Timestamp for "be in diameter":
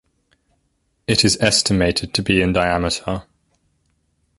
2.23-3.23